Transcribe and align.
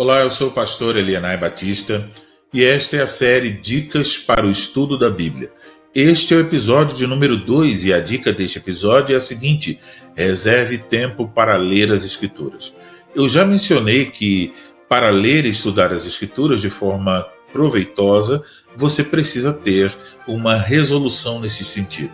Olá, 0.00 0.20
eu 0.20 0.30
sou 0.30 0.48
o 0.48 0.50
pastor 0.50 0.96
Elianai 0.96 1.36
Batista 1.36 2.08
e 2.54 2.64
esta 2.64 2.96
é 2.96 3.02
a 3.02 3.06
série 3.06 3.50
Dicas 3.50 4.16
para 4.16 4.46
o 4.46 4.50
Estudo 4.50 4.98
da 4.98 5.10
Bíblia. 5.10 5.52
Este 5.94 6.32
é 6.32 6.38
o 6.38 6.40
episódio 6.40 6.96
de 6.96 7.06
número 7.06 7.36
2 7.36 7.84
e 7.84 7.92
a 7.92 8.00
dica 8.00 8.32
deste 8.32 8.56
episódio 8.56 9.12
é 9.12 9.16
a 9.18 9.20
seguinte: 9.20 9.78
reserve 10.16 10.78
tempo 10.78 11.28
para 11.28 11.54
ler 11.56 11.92
as 11.92 12.02
Escrituras. 12.02 12.72
Eu 13.14 13.28
já 13.28 13.44
mencionei 13.44 14.06
que 14.06 14.54
para 14.88 15.10
ler 15.10 15.44
e 15.44 15.50
estudar 15.50 15.92
as 15.92 16.06
Escrituras 16.06 16.62
de 16.62 16.70
forma 16.70 17.26
proveitosa, 17.52 18.42
você 18.74 19.04
precisa 19.04 19.52
ter 19.52 19.92
uma 20.26 20.56
resolução 20.56 21.40
nesse 21.40 21.62
sentido. 21.62 22.12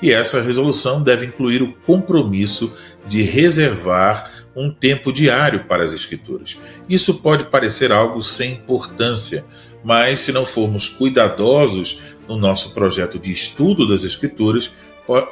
E 0.00 0.12
essa 0.12 0.40
resolução 0.40 1.02
deve 1.02 1.26
incluir 1.26 1.62
o 1.62 1.72
compromisso 1.84 2.72
de 3.08 3.22
reservar 3.22 4.33
um 4.56 4.70
tempo 4.70 5.12
diário 5.12 5.64
para 5.64 5.84
as 5.84 5.92
Escrituras. 5.92 6.56
Isso 6.88 7.14
pode 7.14 7.44
parecer 7.44 7.92
algo 7.92 8.22
sem 8.22 8.52
importância, 8.52 9.44
mas 9.82 10.20
se 10.20 10.32
não 10.32 10.46
formos 10.46 10.88
cuidadosos 10.88 12.00
no 12.28 12.36
nosso 12.36 12.72
projeto 12.72 13.18
de 13.18 13.32
estudo 13.32 13.86
das 13.86 14.04
Escrituras, 14.04 14.70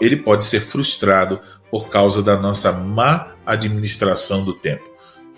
ele 0.01 0.17
pode 0.17 0.45
ser 0.45 0.61
frustrado 0.61 1.41
por 1.71 1.89
causa 1.89 2.23
da 2.23 2.37
nossa 2.37 2.73
má 2.73 3.33
administração 3.47 4.45
do 4.45 4.53
tempo. 4.53 4.91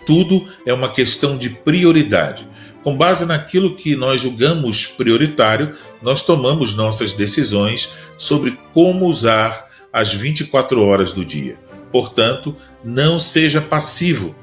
Tudo 0.05 0.45
é 0.65 0.73
uma 0.73 0.91
questão 0.91 1.37
de 1.37 1.49
prioridade. 1.49 2.47
Com 2.83 2.95
base 2.95 3.25
naquilo 3.25 3.75
que 3.75 3.95
nós 3.95 4.21
julgamos 4.21 4.85
prioritário, 4.85 5.73
nós 6.01 6.21
tomamos 6.21 6.75
nossas 6.75 7.13
decisões 7.13 7.93
sobre 8.17 8.59
como 8.71 9.07
usar 9.07 9.67
as 9.91 10.13
24 10.13 10.81
horas 10.81 11.11
do 11.11 11.25
dia. 11.25 11.57
Portanto, 11.95 12.53
não 12.83 13.17
seja 13.17 13.61
passivo, 13.61 14.35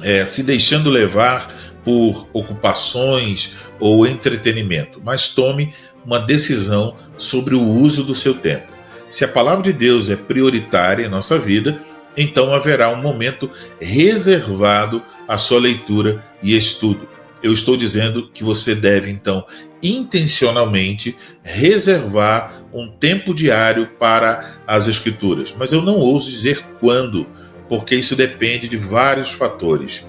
é, 0.00 0.24
se 0.24 0.44
deixando 0.44 0.88
levar 0.88 1.52
por 1.84 2.28
ocupações 2.32 3.56
ou 3.80 4.06
entretenimento, 4.06 5.02
mas 5.04 5.30
tome 5.30 5.74
uma 6.06 6.20
decisão 6.20 6.94
sobre 7.16 7.56
o 7.56 7.60
uso 7.60 8.04
do 8.04 8.14
seu 8.14 8.32
tempo. 8.32 8.68
Se 9.10 9.24
a 9.24 9.28
palavra 9.28 9.64
de 9.64 9.72
Deus 9.72 10.08
é 10.08 10.14
prioritária 10.14 11.04
em 11.04 11.08
nossa 11.08 11.36
vida, 11.36 11.82
então 12.16 12.54
haverá 12.54 12.90
um 12.90 13.02
momento 13.02 13.50
reservado 13.80 15.02
à 15.26 15.36
sua 15.36 15.58
leitura 15.58 16.24
e 16.40 16.56
estudo. 16.56 17.08
Eu 17.42 17.52
estou 17.52 17.76
dizendo 17.76 18.30
que 18.32 18.44
você 18.44 18.72
deve, 18.72 19.10
então, 19.10 19.44
intencionalmente 19.82 21.16
reservar 21.42 22.62
um 22.72 22.88
tempo 22.88 23.34
diário 23.34 23.88
para 23.98 24.56
as 24.66 24.86
Escrituras. 24.86 25.54
Mas 25.56 25.72
eu 25.72 25.82
não 25.82 25.96
ouso 25.96 26.30
dizer 26.30 26.64
quando, 26.80 27.26
porque 27.68 27.94
isso 27.94 28.16
depende 28.16 28.68
de 28.68 28.76
vários 28.76 29.30
fatores. 29.30 30.06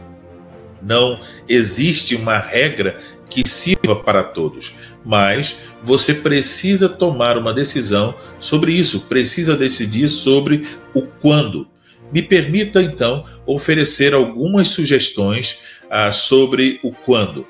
Não 0.81 1.19
existe 1.47 2.15
uma 2.15 2.37
regra 2.37 2.99
que 3.29 3.47
sirva 3.47 3.95
para 3.95 4.23
todos, 4.23 4.73
mas 5.05 5.57
você 5.83 6.13
precisa 6.13 6.89
tomar 6.89 7.37
uma 7.37 7.53
decisão 7.53 8.15
sobre 8.39 8.73
isso, 8.73 9.01
precisa 9.01 9.55
decidir 9.55 10.09
sobre 10.09 10.67
o 10.93 11.03
quando. 11.03 11.67
Me 12.11 12.23
permita 12.23 12.81
então 12.81 13.23
oferecer 13.45 14.13
algumas 14.15 14.69
sugestões 14.69 15.59
ah, 15.89 16.11
sobre 16.11 16.79
o 16.83 16.91
quando 16.91 17.45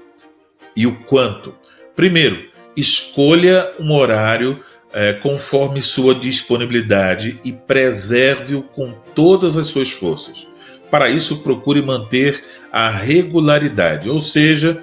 e 0.76 0.86
o 0.86 0.95
quanto. 1.04 1.56
Primeiro, 2.00 2.45
escolha 2.78 3.73
um 3.78 3.92
horário 3.92 4.61
eh, 4.94 5.11
conforme 5.22 5.81
sua 5.81 6.16
disponibilidade 6.16 7.42
e 7.44 7.52
preserve-o 7.52 8.61
com 8.61 8.94
todas 9.14 9.58
as 9.58 9.67
suas 9.67 9.89
forças. 9.89 10.47
Para 10.89 11.09
isso, 11.09 11.39
procure 11.39 11.81
manter 11.81 12.42
a 12.72 12.89
regularidade, 12.89 14.09
ou 14.09 14.17
seja, 14.17 14.81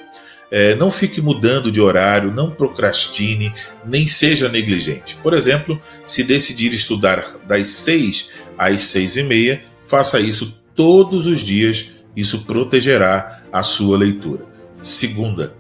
eh, 0.50 0.74
não 0.74 0.90
fique 0.90 1.22
mudando 1.22 1.72
de 1.72 1.80
horário, 1.80 2.30
não 2.30 2.50
procrastine, 2.50 3.50
nem 3.82 4.06
seja 4.06 4.50
negligente. 4.50 5.16
Por 5.22 5.32
exemplo, 5.32 5.80
se 6.06 6.22
decidir 6.22 6.74
estudar 6.74 7.36
das 7.48 7.68
6 7.68 8.28
às 8.58 8.82
6 8.82 9.16
e 9.16 9.22
meia, 9.22 9.64
faça 9.86 10.20
isso 10.20 10.62
todos 10.74 11.24
os 11.24 11.40
dias, 11.40 11.92
isso 12.14 12.44
protegerá 12.44 13.42
a 13.50 13.62
sua 13.62 13.96
leitura. 13.96 14.44
Segunda, 14.82 15.54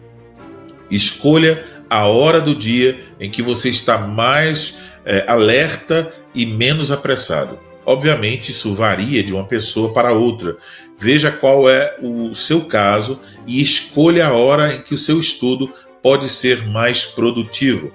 escolha 0.90 1.64
a 1.88 2.06
hora 2.06 2.40
do 2.40 2.54
dia 2.54 3.00
em 3.20 3.30
que 3.30 3.42
você 3.42 3.68
está 3.68 3.98
mais 3.98 4.78
é, 5.04 5.24
alerta 5.26 6.12
e 6.34 6.44
menos 6.44 6.90
apressado. 6.90 7.58
Obviamente, 7.84 8.50
isso 8.50 8.74
varia 8.74 9.22
de 9.22 9.32
uma 9.32 9.44
pessoa 9.44 9.92
para 9.92 10.12
outra. 10.12 10.56
Veja 10.98 11.30
qual 11.30 11.70
é 11.70 11.96
o 12.02 12.34
seu 12.34 12.62
caso 12.62 13.20
e 13.46 13.62
escolha 13.62 14.26
a 14.26 14.32
hora 14.32 14.74
em 14.74 14.82
que 14.82 14.94
o 14.94 14.98
seu 14.98 15.20
estudo 15.20 15.70
pode 16.02 16.28
ser 16.28 16.66
mais 16.66 17.04
produtivo. 17.04 17.92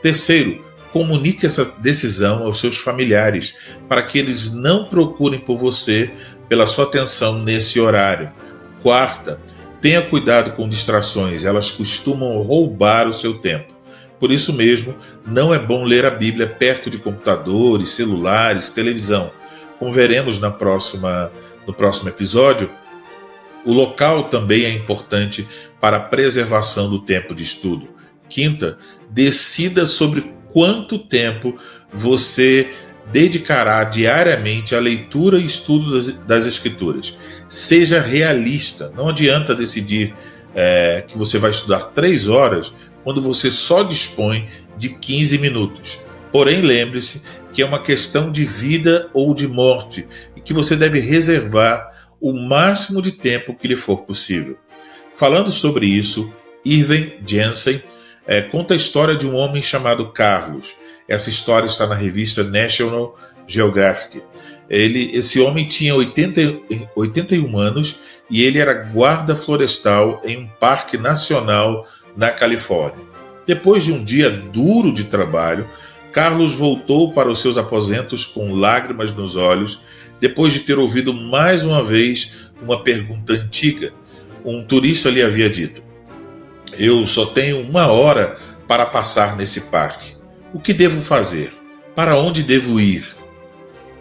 Terceiro, 0.00 0.64
comunique 0.92 1.46
essa 1.46 1.64
decisão 1.78 2.44
aos 2.44 2.60
seus 2.60 2.76
familiares, 2.76 3.56
para 3.88 4.02
que 4.02 4.18
eles 4.18 4.52
não 4.52 4.84
procurem 4.84 5.40
por 5.40 5.56
você 5.56 6.10
pela 6.48 6.66
sua 6.66 6.84
atenção 6.84 7.38
nesse 7.38 7.80
horário. 7.80 8.30
Quarta, 8.82 9.40
tenha 9.82 10.00
cuidado 10.00 10.52
com 10.52 10.68
distrações, 10.68 11.44
elas 11.44 11.70
costumam 11.70 12.38
roubar 12.38 13.08
o 13.08 13.12
seu 13.12 13.34
tempo. 13.34 13.74
Por 14.18 14.30
isso 14.30 14.52
mesmo, 14.52 14.96
não 15.26 15.52
é 15.52 15.58
bom 15.58 15.82
ler 15.82 16.06
a 16.06 16.10
Bíblia 16.10 16.46
perto 16.46 16.88
de 16.88 16.98
computadores, 16.98 17.90
celulares, 17.90 18.70
televisão. 18.70 19.32
Como 19.80 19.90
veremos 19.90 20.38
na 20.38 20.52
próxima, 20.52 21.32
no 21.66 21.74
próximo 21.74 22.08
episódio, 22.08 22.70
o 23.64 23.72
local 23.72 24.24
também 24.28 24.64
é 24.64 24.70
importante 24.70 25.48
para 25.80 25.96
a 25.96 26.00
preservação 26.00 26.88
do 26.88 27.00
tempo 27.00 27.34
de 27.34 27.42
estudo. 27.42 27.88
Quinta, 28.28 28.78
decida 29.10 29.84
sobre 29.84 30.32
quanto 30.52 30.96
tempo 30.96 31.58
você 31.92 32.70
dedicará 33.10 33.82
diariamente 33.84 34.74
à 34.74 34.80
leitura 34.80 35.38
e 35.38 35.44
estudo 35.44 35.92
das, 35.92 36.18
das 36.18 36.46
Escrituras. 36.46 37.16
Seja 37.48 38.00
realista, 38.00 38.92
não 38.96 39.08
adianta 39.08 39.54
decidir 39.54 40.14
é, 40.54 41.04
que 41.06 41.16
você 41.16 41.38
vai 41.38 41.50
estudar 41.50 41.90
três 41.94 42.28
horas 42.28 42.72
quando 43.02 43.20
você 43.20 43.50
só 43.50 43.82
dispõe 43.82 44.48
de 44.76 44.90
15 44.90 45.38
minutos. 45.38 46.06
Porém, 46.30 46.62
lembre-se 46.62 47.22
que 47.52 47.60
é 47.60 47.66
uma 47.66 47.82
questão 47.82 48.30
de 48.30 48.44
vida 48.44 49.10
ou 49.12 49.34
de 49.34 49.46
morte 49.46 50.06
e 50.34 50.40
que 50.40 50.54
você 50.54 50.74
deve 50.76 51.00
reservar 51.00 51.90
o 52.20 52.32
máximo 52.32 53.02
de 53.02 53.12
tempo 53.12 53.54
que 53.54 53.68
lhe 53.68 53.76
for 53.76 54.02
possível. 54.02 54.56
Falando 55.14 55.50
sobre 55.50 55.86
isso, 55.86 56.32
Irving 56.64 57.14
Jensen 57.26 57.82
é, 58.26 58.40
conta 58.40 58.74
a 58.74 58.76
história 58.76 59.16
de 59.16 59.26
um 59.26 59.34
homem 59.34 59.60
chamado 59.60 60.10
Carlos. 60.12 60.74
Essa 61.12 61.28
história 61.28 61.66
está 61.66 61.86
na 61.86 61.94
revista 61.94 62.42
National 62.42 63.14
Geographic. 63.46 64.22
Ele, 64.66 65.14
esse 65.14 65.38
homem 65.38 65.68
tinha 65.68 65.94
80, 65.94 66.40
81 66.96 67.58
anos 67.58 67.96
e 68.30 68.42
ele 68.42 68.58
era 68.58 68.72
guarda 68.72 69.36
florestal 69.36 70.22
em 70.24 70.38
um 70.38 70.48
parque 70.58 70.96
nacional 70.96 71.86
na 72.16 72.30
Califórnia. 72.30 73.04
Depois 73.46 73.84
de 73.84 73.92
um 73.92 74.02
dia 74.02 74.30
duro 74.30 74.90
de 74.90 75.04
trabalho, 75.04 75.68
Carlos 76.12 76.54
voltou 76.54 77.12
para 77.12 77.28
os 77.28 77.42
seus 77.42 77.58
aposentos 77.58 78.24
com 78.24 78.54
lágrimas 78.54 79.14
nos 79.14 79.36
olhos, 79.36 79.82
depois 80.18 80.54
de 80.54 80.60
ter 80.60 80.78
ouvido 80.78 81.12
mais 81.12 81.62
uma 81.62 81.84
vez 81.84 82.48
uma 82.62 82.82
pergunta 82.82 83.34
antiga. 83.34 83.92
Um 84.42 84.62
turista 84.62 85.10
lhe 85.10 85.20
havia 85.22 85.50
dito: 85.50 85.82
eu 86.78 87.04
só 87.04 87.26
tenho 87.26 87.60
uma 87.60 87.88
hora 87.88 88.38
para 88.66 88.86
passar 88.86 89.36
nesse 89.36 89.62
parque. 89.62 90.21
O 90.54 90.60
que 90.60 90.74
devo 90.74 91.00
fazer? 91.00 91.52
Para 91.94 92.18
onde 92.18 92.42
devo 92.42 92.78
ir? 92.78 93.16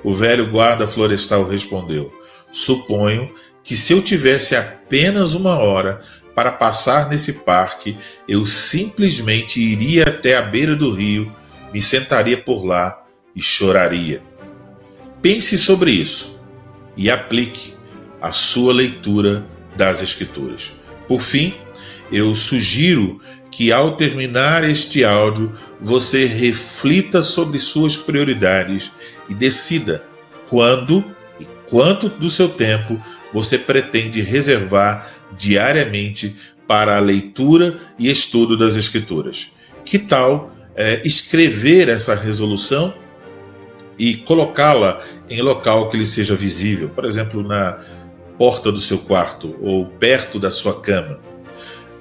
O 0.03 0.13
velho 0.13 0.49
guarda 0.49 0.85
florestal 0.85 1.47
respondeu: 1.47 2.13
Suponho 2.51 3.33
que 3.63 3.77
se 3.77 3.93
eu 3.93 4.01
tivesse 4.01 4.55
apenas 4.55 5.33
uma 5.33 5.57
hora 5.57 6.01
para 6.35 6.51
passar 6.51 7.09
nesse 7.09 7.33
parque, 7.33 7.97
eu 8.27 8.45
simplesmente 8.45 9.61
iria 9.61 10.03
até 10.03 10.35
a 10.35 10.41
beira 10.41 10.75
do 10.75 10.93
rio, 10.93 11.31
me 11.73 11.81
sentaria 11.81 12.37
por 12.37 12.65
lá 12.65 13.01
e 13.33 13.41
choraria. 13.41 14.21
Pense 15.21 15.57
sobre 15.57 15.91
isso 15.91 16.39
e 16.97 17.09
aplique 17.09 17.73
a 18.21 18.31
sua 18.31 18.73
leitura 18.73 19.45
das 19.75 20.01
Escrituras. 20.01 20.71
Por 21.07 21.21
fim, 21.21 21.53
eu 22.11 22.35
sugiro 22.35 23.21
que 23.51 23.71
ao 23.71 23.97
terminar 23.97 24.63
este 24.63 25.03
áudio 25.03 25.53
você 25.79 26.25
reflita 26.25 27.21
sobre 27.21 27.59
suas 27.59 27.97
prioridades 27.97 28.91
e 29.27 29.33
decida 29.33 30.03
quando 30.47 31.03
e 31.39 31.45
quanto 31.69 32.07
do 32.07 32.29
seu 32.29 32.47
tempo 32.47 32.99
você 33.33 33.57
pretende 33.57 34.21
reservar 34.21 35.11
diariamente 35.37 36.35
para 36.67 36.95
a 36.95 36.99
leitura 36.99 37.77
e 37.99 38.09
estudo 38.09 38.57
das 38.57 38.75
Escrituras. 38.75 39.51
Que 39.83 39.99
tal 39.99 40.55
é, 40.75 41.01
escrever 41.03 41.89
essa 41.89 42.15
resolução 42.15 42.93
e 43.99 44.15
colocá-la 44.15 45.01
em 45.29 45.41
local 45.41 45.89
que 45.89 45.97
lhe 45.97 46.07
seja 46.07 46.35
visível, 46.35 46.89
por 46.89 47.05
exemplo, 47.05 47.43
na 47.43 47.79
porta 48.37 48.71
do 48.71 48.79
seu 48.79 48.99
quarto 48.99 49.55
ou 49.61 49.85
perto 49.85 50.39
da 50.39 50.49
sua 50.49 50.79
cama. 50.81 51.19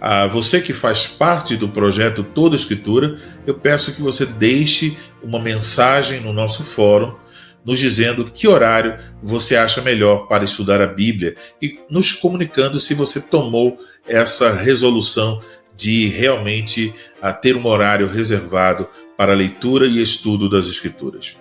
A 0.01 0.27
você 0.27 0.61
que 0.61 0.73
faz 0.73 1.07
parte 1.07 1.57
do 1.57 1.69
projeto 1.69 2.25
Toda 2.25 2.57
Escritura, 2.57 3.19
eu 3.47 3.55
peço 3.55 3.93
que 3.93 4.01
você 4.01 4.25
deixe 4.25 4.97
uma 5.23 5.39
mensagem 5.39 6.21
no 6.21 6.33
nosso 6.33 6.65
fórum 6.65 7.15
nos 7.63 7.79
dizendo 7.79 8.25
que 8.25 8.49
horário 8.49 8.97
você 9.23 9.55
acha 9.55 9.83
melhor 9.83 10.27
para 10.27 10.45
estudar 10.45 10.81
a 10.81 10.87
Bíblia 10.87 11.37
e 11.61 11.79
nos 11.91 12.13
comunicando 12.13 12.81
se 12.81 12.95
você 12.95 13.21
tomou 13.21 13.77
essa 14.07 14.53
resolução 14.53 15.43
de 15.77 16.09
realmente 16.09 16.93
a 17.21 17.33
ter 17.33 17.57
um 17.57 17.67
horário 17.67 18.07
reservado 18.07 18.89
para 19.17 19.35
leitura 19.35 19.87
e 19.87 20.03
estudo 20.03 20.49
das 20.49 20.67
Escrituras. 20.67 21.37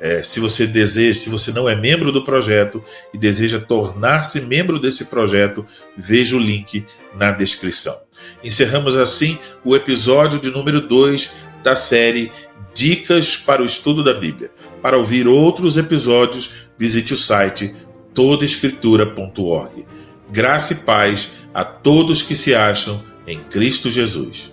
É, 0.00 0.22
se 0.22 0.38
você 0.38 0.66
deseja, 0.66 1.18
se 1.18 1.28
você 1.28 1.50
não 1.50 1.68
é 1.68 1.74
membro 1.74 2.12
do 2.12 2.24
projeto 2.24 2.82
e 3.12 3.18
deseja 3.18 3.58
tornar-se 3.58 4.40
membro 4.40 4.78
desse 4.78 5.06
projeto, 5.06 5.66
veja 5.96 6.36
o 6.36 6.38
link 6.38 6.84
na 7.16 7.32
descrição. 7.32 7.96
Encerramos 8.42 8.96
assim 8.96 9.38
o 9.64 9.74
episódio 9.74 10.38
de 10.38 10.50
número 10.50 10.80
2 10.80 11.32
da 11.62 11.74
série 11.74 12.30
Dicas 12.74 13.36
para 13.36 13.62
o 13.62 13.66
Estudo 13.66 14.04
da 14.04 14.14
Bíblia. 14.14 14.50
Para 14.80 14.96
ouvir 14.96 15.26
outros 15.26 15.76
episódios, 15.76 16.68
visite 16.78 17.12
o 17.12 17.16
site 17.16 17.74
todaescritura.org. 18.14 19.84
Graça 20.30 20.74
e 20.74 20.76
paz 20.76 21.30
a 21.52 21.64
todos 21.64 22.22
que 22.22 22.36
se 22.36 22.54
acham 22.54 23.02
em 23.26 23.40
Cristo 23.40 23.90
Jesus. 23.90 24.52